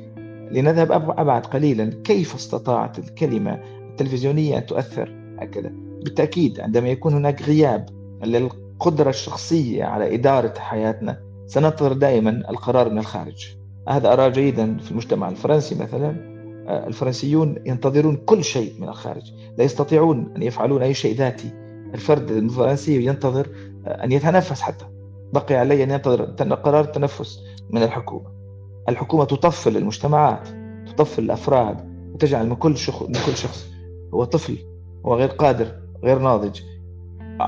[0.50, 5.72] لنذهب أبعد قليلا كيف استطاعت الكلمة التلفزيونية أن تؤثر؟ هكذا.
[6.04, 13.56] بالتأكيد عندما يكون هناك غياب للقدرة الشخصية على إدارة حياتنا سننتظر دائما القرار من الخارج.
[13.88, 16.32] هذا أرى جيدا في المجتمع الفرنسي مثلا.
[16.68, 19.32] آه، الفرنسيون ينتظرون كل شيء من الخارج.
[19.58, 21.50] لا يستطيعون أن يفعلون أي شيء ذاتي.
[21.94, 23.48] الفرد الفرنسي ينتظر
[23.86, 24.84] آه، أن يتنفس حتى.
[25.32, 28.30] بقي عليه أن ينتظر قرار التنفس من الحكومة.
[28.88, 30.48] الحكومة تطفل المجتمعات
[30.88, 31.76] تطفل الأفراد
[32.14, 33.66] وتجعل من كل شخص من كل شخص.
[34.14, 34.58] هو طفل
[35.06, 35.66] هو غير قادر
[36.04, 36.60] غير ناضج.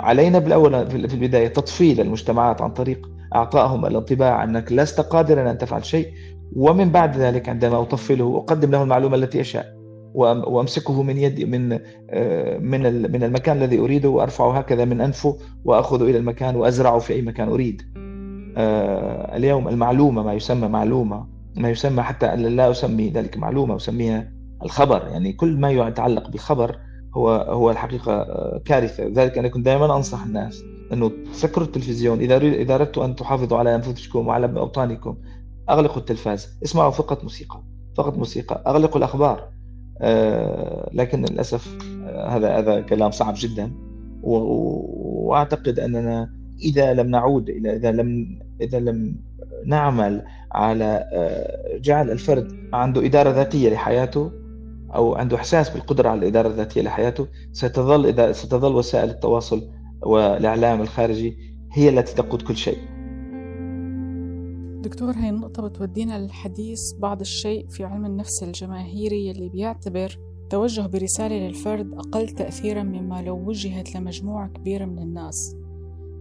[0.02, 5.84] علينا بالأول في البداية تطفيل المجتمعات عن طريق أعطائهم الانطباع أنك لست قادرا أن تفعل
[5.84, 6.08] شيء
[6.56, 9.74] ومن بعد ذلك عندما أطفله أقدم له المعلومة التي أشاء
[10.14, 11.78] وأمسكه من يدي من
[12.10, 17.12] آه، من من المكان الذي أريده وأرفعه هكذا من أنفه واخذه إلى المكان وأزرعه في
[17.12, 17.82] أي مكان أريد.
[18.56, 21.26] آه، اليوم المعلومة ما يسمى معلومة
[21.56, 24.32] ما يسمى حتى لا أسمي ذلك معلومة أسميها
[24.64, 26.76] الخبر يعني كل ما يتعلق بالخبر
[27.14, 29.04] هو هو الحقيقة آه، كارثة.
[29.04, 32.18] لذلك أنا كنت دائما أنصح الناس أنه تسكروا التلفزيون.
[32.18, 35.16] إذا إذا اردتوا أن تحافظوا على أنفسكم وعلى أوطانكم
[35.70, 36.58] أغلقوا التلفاز.
[36.64, 37.62] اسمعوا فقط موسيقى.
[37.96, 38.62] فقط موسيقى.
[38.66, 39.48] أغلقوا الأخبار.
[40.00, 43.72] آه، لكن للأسف آه، هذا هذا كلام صعب جدا.
[44.22, 46.30] وأعتقد أننا
[46.62, 49.16] إذا لم نعود إلى إذا لم إذا لم
[49.66, 50.22] نعمل
[50.52, 51.04] على
[51.82, 54.30] جعل الفرد عنده إدارة ذاتية لحياته
[54.94, 59.70] أو عنده إحساس بالقدرة على الإدارة الذاتية لحياته ستظل إذا ستظل وسائل التواصل
[60.02, 61.36] والإعلام الخارجي
[61.72, 62.78] هي التي تقود كل شيء.
[64.80, 70.18] دكتور هاي النقطة بتودينا للحديث بعض الشيء في علم النفس الجماهيري اللي بيعتبر
[70.50, 75.56] توجه برسالة للفرد أقل تأثيرا مما لو وجهت لمجموعة كبيرة من الناس.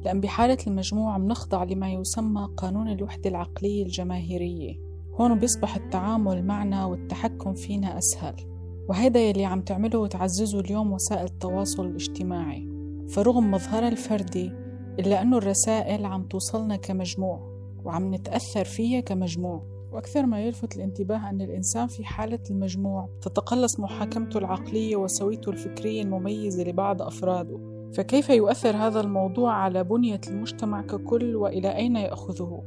[0.05, 4.75] لأن بحالة المجموعة بنخضع لما يسمى قانون الوحدة العقلية الجماهيرية.
[5.19, 8.52] هون بيصبح التعامل معنا والتحكم فينا أسهل.
[8.89, 12.69] وهيدا يلي عم تعمله وتعززه اليوم وسائل التواصل الاجتماعي.
[13.09, 14.51] فرغم مظهرها الفردي
[14.99, 19.63] إلا أنه الرسائل عم توصلنا كمجموع وعم نتأثر فيها كمجموع.
[19.91, 26.63] وأكثر ما يلفت الانتباه أن الإنسان في حالة المجموع تتقلص محاكمته العقلية وسويته الفكرية المميزة
[26.63, 27.59] لبعض أفراده.
[27.93, 32.63] فكيف يؤثر هذا الموضوع على بنية المجتمع ككل وإلى أين يأخذه؟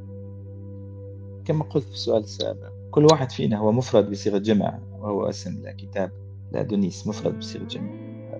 [1.45, 6.11] كما قلت في السؤال السابق كل واحد فينا هو مفرد بصيغة جمع وهو اسم لكتاب
[6.51, 7.89] لأدونيس مفرد بصيغة جمع.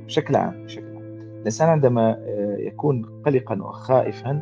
[0.05, 1.37] بشكل عام بشكل عام.
[1.41, 4.41] الإنسان عندما آه، يكون قلقا وخائفا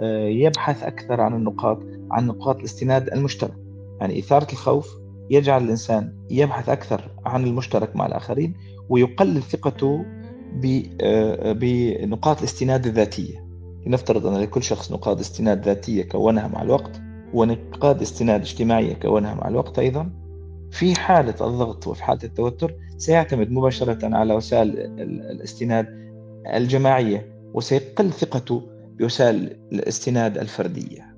[0.00, 1.78] آه، يبحث أكثر عن النقاط
[2.10, 3.54] عن نقاط الاستناد المشترك.
[4.00, 4.98] يعني إثارة الخوف
[5.30, 8.54] يجعل الإنسان يبحث أكثر عن المشترك مع الآخرين
[8.88, 10.04] ويقلل ثقته
[11.00, 13.46] آه، بنقاط الاستناد الذاتية.
[13.86, 17.01] لنفترض أن لكل شخص نقاط استناد ذاتية كونها مع الوقت
[17.34, 20.10] ونقاط استناد اجتماعية كونها مع الوقت أيضا.
[20.70, 24.78] في حالة الضغط وفي حالة التوتر سيعتمد مباشرة على وسائل
[25.30, 25.86] الاستناد
[26.54, 28.62] الجماعية وسيقل ثقته
[28.98, 31.16] بوسائل الاستناد الفردية.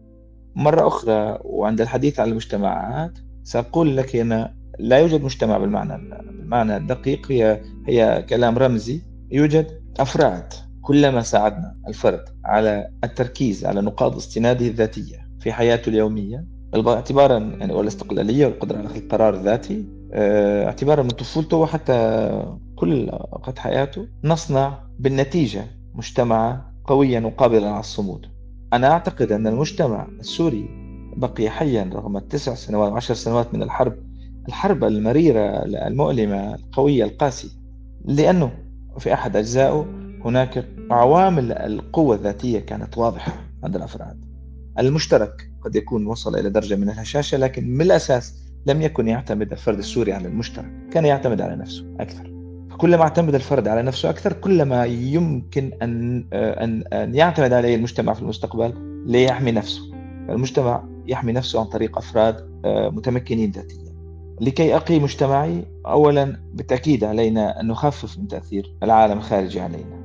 [0.55, 4.49] مرة أخرى وعند الحديث عن المجتمعات سأقول لك أن
[4.79, 9.03] لا يوجد مجتمع بالمعنى بالمعنى الدقيق هي هي كلام رمزي.
[9.31, 9.67] يوجد
[10.01, 15.24] أفراد كلما ساعدنا الفرد على التركيز على نقاط استناده الذاتية.
[15.45, 16.45] في حياته اليومية.
[16.89, 22.31] اعتبارا يعني والاستقلالية والقدرة على القرار الذاتي آه، اعتبارا من طفولته وحتى
[22.77, 28.27] كل أوقات حياته نصنع بالنتيجة مجتمع قويا وقابلا على الصمود.
[28.73, 30.69] أنا أعتقد أن المجتمع السوري
[31.17, 33.95] بقي حيا رغم التسع سنوات وعشر سنوات من الحرب
[34.49, 37.49] الحرب المريرة المؤلمة القوية القاسية
[38.05, 38.53] لأنه
[38.99, 39.87] في أحد أجزائه
[40.25, 43.33] هناك عوامل القوة الذاتية كانت واضحة
[43.65, 44.24] عند الأفراد.
[44.79, 48.35] المشترك قد يكون وصل إلى درجة من الهشاشة لكن من الأساس
[48.67, 52.35] لم يكن يعتمد الفرد السوري على المشترك كان يعتمد على نفسه أكثر.
[52.79, 58.23] كلما اعتمد الفرد على نفسه أكثر كلما يمكن أن أن أن يعتمد عليه المجتمع في
[58.23, 58.75] المستقبل
[59.07, 59.83] ليحمي نفسه.
[60.31, 63.95] المجتمع يحمي نفسه عن طريق أفراد آه، متمكنين ذاتيا.
[64.41, 70.05] لكي أقي مجتمعي أولا بالتأكيد علينا أن نخفف من تأثير العالم الخارجي علينا.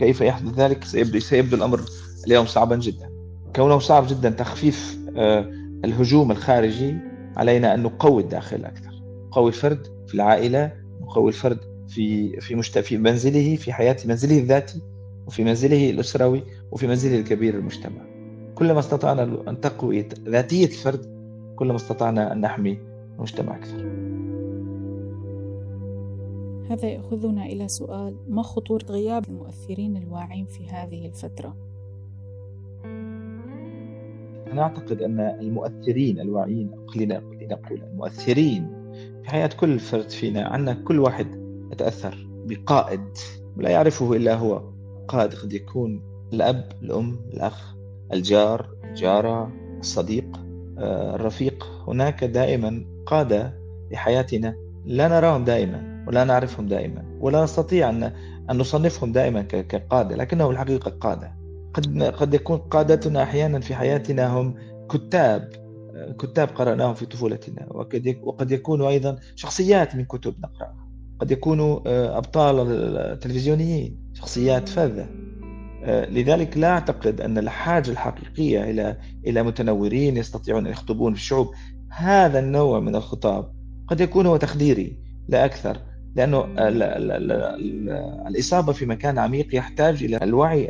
[0.00, 1.80] كيف يحدث ذلك؟ سيبدو, سيبدو الأمر
[2.26, 3.13] اليوم صعبا جدا.
[3.56, 5.50] كونه صعب جدا تخفيف آه،
[5.84, 6.96] الهجوم الخارجي
[7.36, 12.82] علينا أن نقوي الداخل أكثر نقوي الفرد في العائلة نقوي الفرد في في.
[12.82, 14.82] في منزله في حياة منزله الذاتي
[15.26, 18.02] وفي منزله الأسروي وفي منزله الكبير المجتمع
[18.54, 21.14] كلما استطعنا أن تقوي ذاتية الفرد
[21.56, 22.78] كلما استطعنا أن نحمي
[23.16, 23.94] المجتمع أكثر
[26.70, 31.73] هذا يأخذنا إلى سؤال ما خطورة غياب المؤثرين الواعين في هذه الفترة؟
[34.52, 38.84] أنا أعتقد أن المؤثرين الواعيين خلينا نقول المؤثرين
[39.22, 41.26] في حياة كل فرد فينا عندنا كل واحد
[41.72, 43.00] يتأثر بقائد
[43.56, 44.62] لا يعرفه إلا هو
[45.08, 46.02] قائد قد يكون
[46.32, 47.74] الأب الأم الأخ
[48.12, 50.40] الجار الجارة الصديق
[50.78, 51.66] آه، الرفيق.
[51.88, 53.54] هناك دائما قادة
[53.90, 58.12] لحياتنا لا نراهم دائما ولا نعرفهم دائما ولا نستطيع أن
[58.50, 61.43] نصنفهم دائما كقادة لكنهم الحقيقة قادة.
[61.74, 64.54] قد قد يكون قادتنا أحيانا في حياتنا هم
[64.90, 65.64] كتاب
[66.20, 70.88] كتاب قرأناهم في طفولتنا وقد وقد يكونوا أيضا شخصيات من كتب نقرأها.
[71.20, 75.06] قد يكونوا آه، أبطال تلفزيونيين شخصيات فذة.
[75.84, 81.54] آه، لذلك لا أعتقد أن الحاجة الحقيقية إلى إلى متنورين يستطيعون أن يخطبون في الشعوب
[81.88, 83.52] هذا النوع من الخطاب
[83.88, 85.78] قد يكون هو تخديري لا أكثر.
[86.16, 86.46] لأنه
[88.28, 90.68] الإصابة في مكان عميق يحتاج إلى الوعي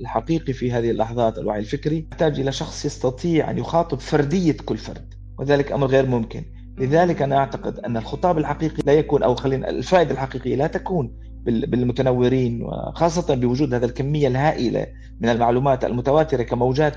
[0.00, 5.14] الحقيقي في هذه اللحظات الوعي الفكري يحتاج إلى شخص يستطيع أن يخاطب فردية كل فرد
[5.38, 6.44] وذلك أمر غير ممكن.
[6.78, 11.12] لذلك أنا أعتقد أن الخطاب الحقيقي لا يكون أو خلينا الفائدة الحقيقية لا تكون
[11.44, 14.86] بالمتنورين وخاصة بوجود هذا الكمية الهائلة
[15.20, 16.96] من المعلومات المتواترة كموجات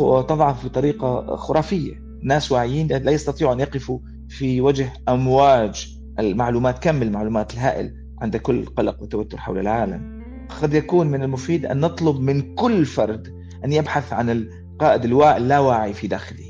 [0.00, 1.92] وتضعف بطريقة خرافية.
[2.22, 8.64] ناس واعيين لا يستطيعوا أن يقفوا في وجه أمواج المعلومات كم المعلومات الهائل عند كل
[8.64, 10.24] قلق وتوتر حول العالم.
[10.62, 13.28] قد يكون من المفيد أن نطلب من كل فرد
[13.64, 16.44] أن يبحث عن القائد اللاواعي في داخله.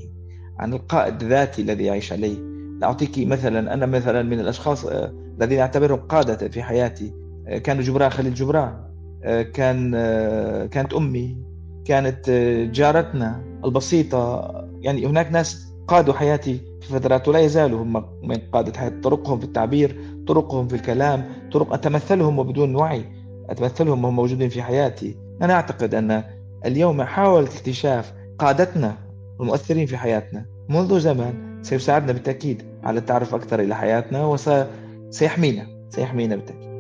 [0.59, 2.37] عن القائد الذاتي الذي يعيش عليه.
[2.83, 7.12] أعطيك مثلا أنا مثلا من الأشخاص آه، الذين أعتبرهم قادة في حياتي.
[7.48, 8.85] آه، كانوا جبران خليل جبران
[9.24, 9.90] آه، كان
[10.66, 11.44] كانت أمي.
[11.85, 12.31] كانت
[12.72, 14.50] جارتنا البسيطة.
[14.81, 19.44] يعني هناك ناس قادوا حياتي في فترات ولا يزالوا هم من قادة حياتي طرقهم في
[19.44, 23.05] التعبير طرقهم في الكلام طرق أتمثلهم وبدون وعي
[23.49, 25.16] أتمثلهم وهم موجودين في حياتي.
[25.42, 26.25] أنا أعتقد أن
[26.66, 28.99] اليوم محاولة اكتشاف قادتنا
[29.40, 30.47] المؤثرين في حياتنا.
[30.68, 36.75] منذ زمن سيساعدنا بالتأكيد على التعرف أكثر إلى حياتنا وسيحمينا سيحمينا بالتأكيد.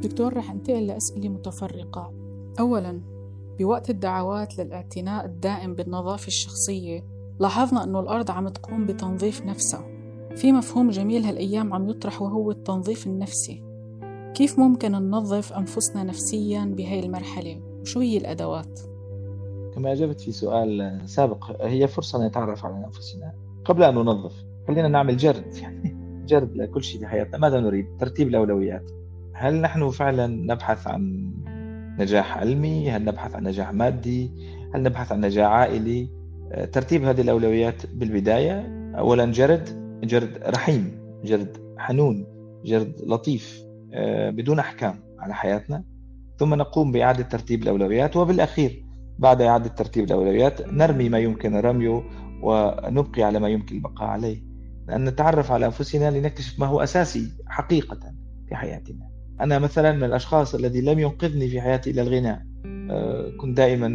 [0.00, 2.12] دكتور رح أنتقل لأسئلة متفرقة.
[2.60, 3.00] أولا
[3.58, 9.84] بوقت الدعوات للإعتناء الدائم بالنظافة الشخصية لاحظنا أنه الأرض عم تقوم بتنظيف نفسها.
[10.36, 13.62] في مفهوم جميل هالأيام عم يطرح وهو التنظيف النفسي.
[14.34, 18.80] كيف ممكن ننظف أنفسنا نفسيا بهاي المرحلة؟ وشو هي الأدوات؟
[19.74, 23.32] كما أجبت في سؤال سابق هي فرصة نتعرف على أنفسنا
[23.64, 24.44] قبل أن ننظف.
[24.68, 27.38] خلينا نعمل جرد يعني جرد لكل شيء في حياتنا.
[27.38, 28.90] ماذا نريد؟ ترتيب الأولويات.
[29.32, 31.32] هل نحن فعلا نبحث عن
[31.98, 34.30] نجاح علمي؟ هل نبحث عن نجاح مادي؟
[34.74, 36.23] هل نبحث عن نجاح عائلي؟
[36.72, 38.84] ترتيب هذه الأولويات بالبداية.
[38.98, 39.68] أولا جرد
[40.04, 42.26] جرد رحيم جرد حنون
[42.64, 43.64] جرد لطيف
[43.94, 45.84] آه، بدون أحكام على حياتنا.
[46.38, 48.84] ثم نقوم بإعادة ترتيب الأولويات وبالأخير
[49.18, 52.02] بعد إعادة ترتيب الأولويات نرمي ما يمكن رميه
[52.42, 54.42] ونبقي على ما يمكن البقاء عليه.
[54.88, 58.00] لأن نتعرف على أنفسنا لنكتشف ما هو أساسي حقيقة
[58.48, 59.10] في حياتنا.
[59.40, 62.42] أنا مثلا من الأشخاص الذي لم ينقذني في حياتي إلى الغناء.
[63.36, 63.88] كنت دائما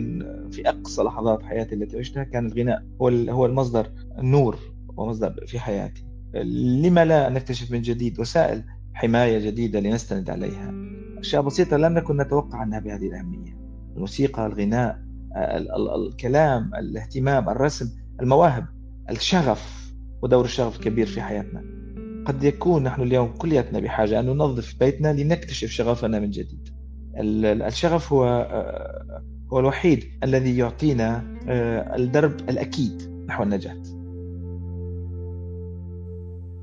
[0.52, 3.88] في أقصى لحظات حياتي التي عشتها كان الغناء هو هو المصدر
[4.20, 4.60] النور
[4.98, 6.06] ومصدر في حياتي.
[6.84, 10.74] لما لا نكتشف من جديد وسائل حماية جديدة لنستند عليها؟
[11.18, 13.60] أشياء بسيطة لم نكن نتوقع عنها بهذه الأهمية.
[13.96, 15.00] الموسيقى الغناء
[16.08, 17.86] الكلام الاهتمام الرسم
[18.22, 18.66] المواهب
[19.10, 21.64] الشغف ودور الشغف الكبير في حياتنا.
[22.26, 26.69] قد يكون نحن اليوم كلياتنا بحاجة أن ننظف بيتنا لنكتشف شغفنا من جديد.
[27.16, 28.26] الشغف هو
[29.54, 33.78] هو الوحيد الذي يعطينا آه، الدرب الأكيد نحو النجاة.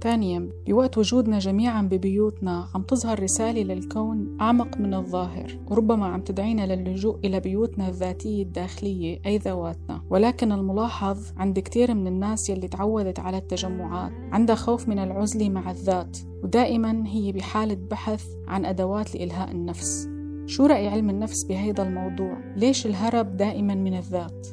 [0.00, 6.74] ثانيا بوقت وجودنا جميعا ببيوتنا عم تظهر رسالة للكون أعمق من الظاهر وربما عم تدعينا
[6.74, 10.02] للجوء إلى بيوتنا الذاتية الداخلية أي ذواتنا.
[10.10, 15.70] ولكن الملاحظ عند كتير من الناس يلي تعودت على التجمعات عندها خوف من العزلة مع
[15.70, 20.15] الذات ودائما هي بحالة بحث عن أدوات لإلهاء النفس.
[20.46, 24.46] شو رأي علم النفس بهيدا الموضوع؟ ليش الهرب دائما من الذات؟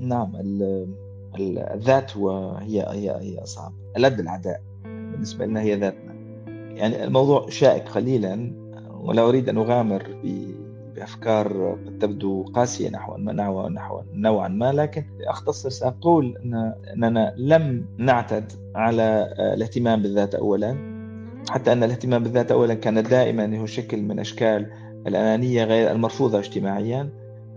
[0.00, 0.32] نعم
[1.74, 6.14] الذات هو هي هي أصعب ألد الأعداء بالنسبة لنا هي ذاتنا
[6.68, 8.52] يعني الموضوع شائك قليلا
[9.00, 10.02] ولا أريد أن أغامر
[10.94, 17.86] بأفكار قد تبدو قاسية نحو نحو نحو نوعا ما لكن أختصر سأقول أن أننا لم
[17.98, 20.97] نعتد على الاهتمام بالذات أولا
[21.50, 24.70] حتى أن الاهتمام بالذات أولا كان دائما هو شكل من أشكال
[25.06, 27.10] الأنانية غير المرفوضة اجتماعيا.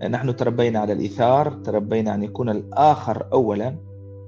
[0.09, 3.75] نحن تربينا على الإيثار تربينا أن يكون الآخر أولا.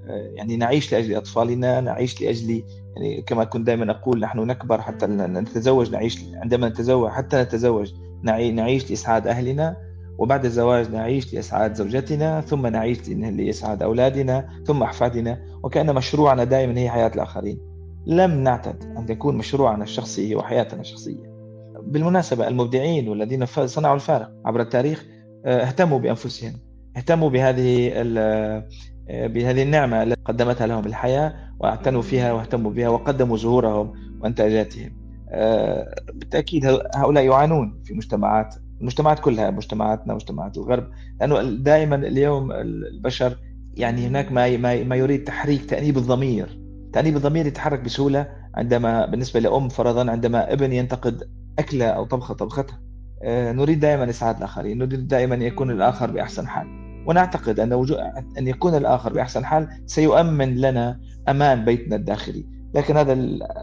[0.07, 2.63] يعني نعيش لأجل أطفالنا نعيش لأجل
[2.95, 7.93] يعني كما كنت دائما أقول نحن نكبر حتى نتزوج نعيش عندما نتزوج حتى نتزوج
[8.23, 9.77] نعيش لإسعاد أهلنا.
[10.17, 15.39] وبعد الزواج نعيش لإسعاد زوجتنا ثم نعيش لإسعاد أولادنا ثم أحفادنا.
[15.63, 17.72] وكأن مشروعنا دائما هي حياة الآخرين.
[18.05, 21.33] لم نعتد أن يكون مشروعنا الشخصي وحياتنا الشخصية.
[21.81, 25.05] بالمناسبة المبدعين والذين صنعوا الفارق عبر التاريخ
[25.45, 26.53] آه، اهتموا بأنفسهم
[26.97, 28.67] اهتموا بهذه آه،
[29.09, 34.91] بهذه النعمة التي قدمتها لهم الحياة واعتنوا فيها واهتموا بها وقدموا زهورهم وإنتاجاتهم.
[35.29, 40.87] آه، بالتأكيد هؤلاء يعانون في مجتمعات المجتمعات كلها مجتمعاتنا مجتمعات الغرب
[41.19, 43.37] لأنه دائما اليوم البشر
[43.73, 46.62] يعني هناك ما ما يريد تحريك تأنيب الضمير.
[46.93, 51.29] تانيب الضمير يتحرك بسهولة عندما بالنسبة لأم فرضا عندما ابن ينتقد
[51.59, 52.81] أكلة أو طبخة طبختها.
[53.23, 56.67] آه، نريد دائما إسعاد الآخرين نريد دائما يكون الآخر بأحسن حال.
[57.07, 57.97] ونعتقد أن وجود
[58.37, 62.45] أن يكون الآخر بأحسن حال سيؤمن لنا أمان بيتنا الداخلي.
[62.75, 63.15] لكن هذا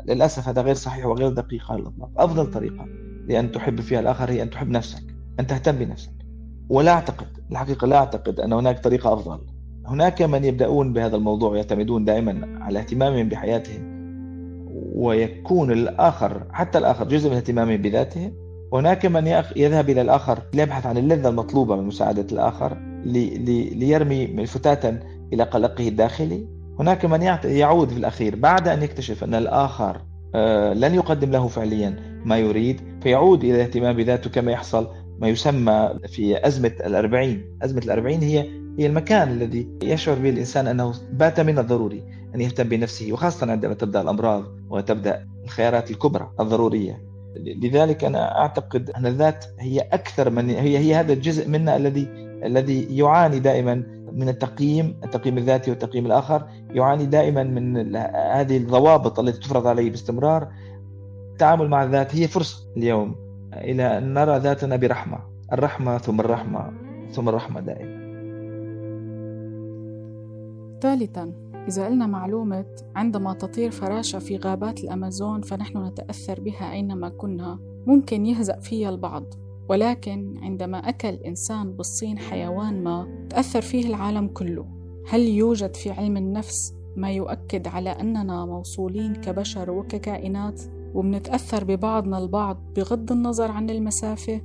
[0.08, 2.10] للأسف هذا غير صحيح وغير دقيق على الإطلاق.
[2.16, 2.86] أفضل طريقة
[3.28, 5.02] لأن تحب فيها الآخر هي أن تحب نفسك
[5.40, 6.12] أن تهتم بنفسك.
[6.68, 9.40] ولا أعتقد الحقيقة لا أعتقد أن هناك طريقة أفضل.
[9.86, 13.90] هناك من يبدأون بهذا الموضوع ويعتمدون دائما على اهتمامهم بحياتهم
[14.94, 18.32] ويكون الآخر حتى الآخر جزء من اهتمامهم بذاته
[18.72, 19.26] وهناك من
[19.56, 22.76] يذهب إلى الآخر ليبحث عن اللذة المطلوبة من مساعدة الآخر
[23.74, 25.00] ليرمي فتاة
[25.32, 26.46] إلى قلقه الداخلي.
[26.78, 30.00] هناك من يعود في الأخير بعد أن يكتشف أن الآخر
[30.34, 35.90] آه، لن يقدم له فعليا ما يريد فيعود إلى الاهتمام بذاته كما يحصل ما يسمى
[36.08, 37.58] في أزمة الأربعين.
[37.62, 42.04] أزمة الأربعين هي هي المكان الذي يشعر به الإنسان أنه بات من الضروري
[42.34, 47.10] أن يهتم بنفسه وخاصة عندما تبدأ الأمراض وتبدأ الخيارات الكبرى الضرورية.
[47.36, 52.08] لذلك أنا أعتقد أن الذات هي أكثر من هي هي هذا الجزء منا الذي
[52.44, 53.74] الذي يعاني دائما
[54.12, 60.48] من التقييم التقييم الذاتي والتقييم الآخر يعاني دائما من هذه الضوابط التي تفرض عليه باستمرار.
[61.32, 63.16] التعامل مع الذات هي فرصة اليوم
[63.54, 65.18] إلى أن نرى ذاتنا برحمة
[65.52, 66.72] الرحمة ثم الرحمة
[67.12, 67.89] ثم الرحمة دائما.
[70.80, 71.32] ثالثا
[71.68, 72.66] إذا قلنا معلومة
[72.96, 79.24] عندما تطير فراشة في غابات الأمازون فنحن نتأثر بها أينما كنا ممكن يهزأ فيها البعض.
[79.68, 84.66] ولكن عندما أكل إنسان بالصين حيوان ما تأثر فيه العالم كله.
[85.08, 90.62] هل يوجد في علم النفس ما يؤكد على أننا موصولين كبشر وككائنات
[90.94, 94.40] وبنتأثر ببعضنا البعض بغض النظر عن المسافة؟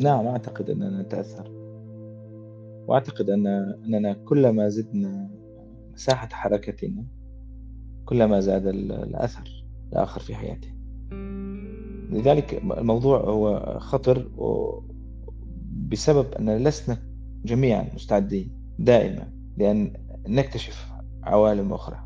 [0.00, 1.63] نعم أعتقد أننا نتأثر.
[2.86, 5.30] وأعتقد أن أننا كلما زدنا
[5.94, 7.04] مساحة حركتنا
[8.04, 10.68] كلما زاد الأثر الآخر في حياته
[12.10, 14.28] لذلك الموضوع هو خطر
[15.88, 16.98] بسبب أن لسنا
[17.44, 19.92] جميعا مستعدين دائما لأن
[20.28, 22.04] نكتشف عوالم أخرى.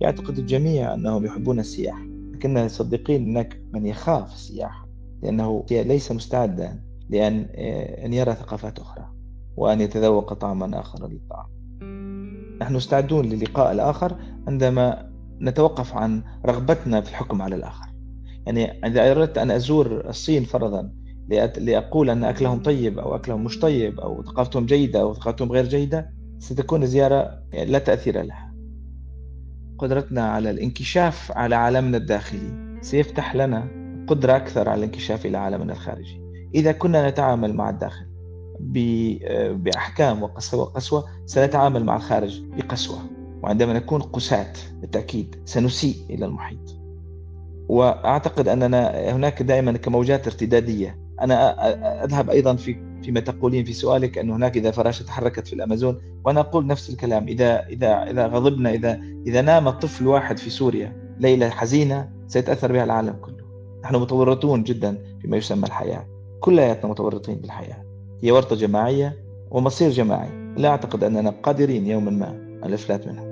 [0.00, 4.88] يعتقد الجميع أنهم يحبون السياحة لكن صدقين هناك من يخاف السياحة
[5.22, 7.46] لأنه ليس مستعدا لأن
[8.04, 9.13] أن يرى ثقافات أخرى.
[9.56, 11.46] وأن يتذوق طعما آخر للطعام.
[12.60, 14.16] نحن مستعدون للقاء الآخر
[14.48, 17.86] عندما نتوقف عن رغبتنا في الحكم على الآخر.
[18.46, 20.92] يعني إذا أردت أن أزور الصين فرضا
[21.58, 26.10] لأقول أن أكلهم طيب أو أكلهم مش طيب أو ثقافتهم جيدة أو ثقافتهم غير جيدة
[26.38, 28.54] ستكون زيارة لا تأثير لها.
[29.78, 33.68] قدرتنا على الانكشاف على عالمنا الداخلي سيفتح لنا
[34.06, 36.20] قدرة أكثر على الانكشاف إلى عالمنا الخارجي.
[36.54, 38.06] إذا كنا نتعامل مع الداخل
[38.60, 42.98] بأحكام وقسوة, قسوة سنتعامل مع الخارج بقسوة.
[43.42, 46.76] وعندما نكون قساة بالتأكيد سنسيء إلى المحيط.
[47.68, 50.98] وأعتقد أننا هناك دائما كموجات ارتدادية.
[51.20, 56.00] أنا أذهب أيضا في فيما تقولين في سؤالك أن هناك إذا فراشة تحركت في الأمازون.
[56.24, 57.28] وأنا أقول نفس الكلام.
[57.28, 62.84] إذا إذا إذا غضبنا إذا إذا نام طفل واحد في سوريا ليلة حزينة سيتأثر بها
[62.84, 63.44] العالم كله.
[63.84, 66.06] نحن متورطون جدا فيما يسمى الحياة.
[66.40, 67.83] كلياتنا متورطين بالحياة.
[68.24, 69.16] هي ورطة جماعية
[69.50, 70.28] ومصير جماعي.
[70.56, 72.26] لا أعتقد أننا قادرين يوما ما
[72.62, 73.24] على الإفلات منها.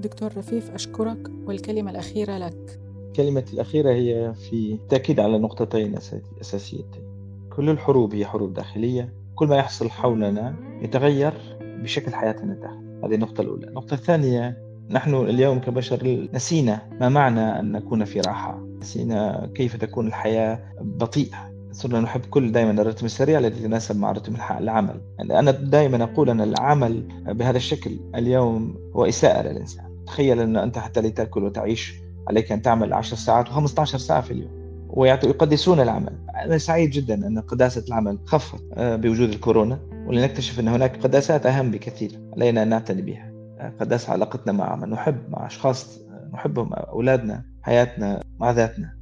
[0.00, 2.80] دكتور رفيف أشكرك والكلمة الأخيرة لك.
[3.06, 5.96] الكلمة الأخيرة هي في تأكيد على نقطتين
[6.40, 7.02] أساسيتين.
[7.50, 9.12] كل الحروب هي حروب داخلية.
[9.34, 13.00] كل ما يحصل حولنا يتغير بشكل حياتنا الداخلي.
[13.04, 13.66] هذه النقطة الأولى.
[13.66, 14.58] النقطة الثانية
[14.90, 18.66] نحن اليوم كبشر نسينا ما معنى أن نكون في راحة.
[18.80, 21.57] نسينا كيف تكون الحياة بطيئة.
[21.72, 25.00] صرنا نحب كل دائما الرتم السريع الذي يتناسب مع رتم العمل.
[25.18, 30.78] يعني أنا دائما أقول أن العمل بهذا الشكل اليوم هو إساءة للإنسان تخيل أن أنت
[30.78, 31.94] حتى لتأكل وتعيش
[32.28, 34.58] عليك أن تعمل 10 ساعات و15 ساعة في اليوم.
[34.88, 36.18] ويقدسون العمل.
[36.44, 41.70] أنا سعيد جدا أن قداسة العمل خفت آه، بوجود الكورونا ولنكتشف أن هناك قداسات أهم
[41.70, 43.32] بكثير علينا أن نعتني بها.
[43.60, 48.97] آه، قداسة علاقتنا مع من نحب مع أشخاص آه، نحبهم أولادنا حياتنا مع ذاتنا.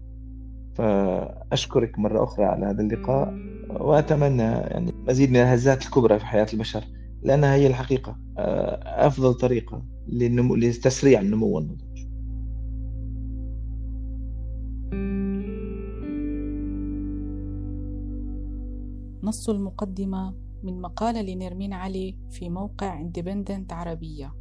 [0.77, 3.35] فأشكرك مرة أخرى على هذا اللقاء
[3.71, 6.85] وأتمنى يعني مزيد من الهزات الكبرى في حياة البشر
[7.23, 11.87] لأنها هي الحقيقة آه، أفضل طريقة للنمو لتسريع النمو والنضج.
[19.23, 24.33] نص المقدمة من مقالة لنرمين علي في موقع اندبندنت عربية.